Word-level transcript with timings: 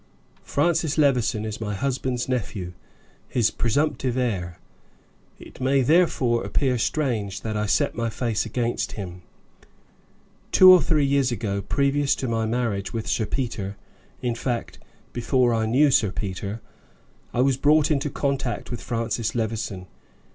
Francis 0.41 0.97
Levison 0.97 1.45
is 1.45 1.61
my 1.61 1.75
husband's 1.75 2.27
nephew, 2.27 2.73
his 3.27 3.51
presumptive 3.51 4.17
heir; 4.17 4.57
it 5.37 5.61
may, 5.61 5.83
therefore, 5.83 6.43
appear 6.43 6.75
strange 6.79 7.41
that 7.41 7.55
I 7.55 7.67
set 7.67 7.93
my 7.93 8.09
face 8.09 8.43
against 8.43 8.93
him. 8.93 9.21
Two 10.51 10.71
or 10.71 10.81
three 10.81 11.05
years 11.05 11.31
ago, 11.31 11.61
previous 11.61 12.15
to 12.15 12.27
my 12.27 12.47
marriage 12.47 12.91
with 12.91 13.05
Sir 13.07 13.27
Peter, 13.27 13.77
in 14.23 14.33
fact 14.33 14.79
before 15.13 15.53
I 15.53 15.67
knew 15.67 15.91
Sir 15.91 16.09
Peter, 16.11 16.61
I 17.31 17.41
was 17.41 17.55
brought 17.55 17.91
into 17.91 18.09
contact 18.09 18.71
with 18.71 18.81
Francis 18.81 19.35
Levison. 19.35 19.85